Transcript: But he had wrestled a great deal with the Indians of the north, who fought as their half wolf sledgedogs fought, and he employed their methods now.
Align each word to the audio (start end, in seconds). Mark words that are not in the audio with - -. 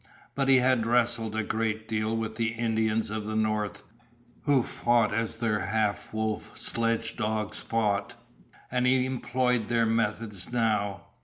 But 0.33 0.49
he 0.49 0.55
had 0.55 0.87
wrestled 0.87 1.35
a 1.35 1.43
great 1.43 1.87
deal 1.87 2.17
with 2.17 2.35
the 2.35 2.53
Indians 2.53 3.11
of 3.11 3.27
the 3.27 3.35
north, 3.35 3.83
who 4.45 4.63
fought 4.63 5.13
as 5.13 5.35
their 5.35 5.59
half 5.67 6.11
wolf 6.11 6.57
sledgedogs 6.57 7.59
fought, 7.59 8.15
and 8.71 8.87
he 8.87 9.05
employed 9.05 9.67
their 9.67 9.85
methods 9.85 10.51
now. 10.51 11.03